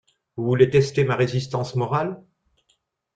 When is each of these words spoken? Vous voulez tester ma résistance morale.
Vous 0.35 0.45
voulez 0.45 0.67
tester 0.71 1.03
ma 1.03 1.15
résistance 1.15 1.75
morale. 1.75 2.23